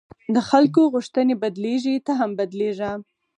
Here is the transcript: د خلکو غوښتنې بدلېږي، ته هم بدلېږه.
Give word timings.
د 0.35 0.37
خلکو 0.49 0.81
غوښتنې 0.93 1.35
بدلېږي، 1.41 1.95
ته 2.05 2.11
هم 2.19 2.31
بدلېږه. 2.39 2.91